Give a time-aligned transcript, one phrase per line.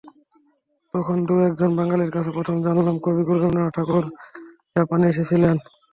[0.93, 4.03] তখন দু-একজন বাঙালির কাছে প্রথম জানলাম, কবিগুরু রবীন্দ্রনাথ ঠাকুর
[4.75, 5.55] জাপানে এসেছিলেন।